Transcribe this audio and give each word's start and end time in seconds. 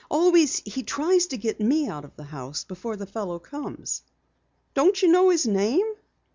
Always 0.09 0.61
he 0.65 0.81
tries 0.81 1.27
to 1.27 1.37
get 1.37 1.59
me 1.59 1.87
out 1.87 2.03
of 2.03 2.15
the 2.15 2.23
house 2.23 2.63
before 2.63 2.95
the 2.95 3.05
fellow 3.05 3.37
comes." 3.37 4.01
"Don't 4.73 4.99
you 4.99 5.07
know 5.09 5.29
his 5.29 5.45
name?" 5.45 5.93